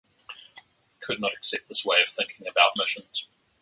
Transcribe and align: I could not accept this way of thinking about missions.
I 0.57 0.61
could 1.05 1.21
not 1.21 1.33
accept 1.33 1.67
this 1.67 1.85
way 1.85 2.01
of 2.01 2.09
thinking 2.09 2.47
about 2.47 2.71
missions. 2.75 3.29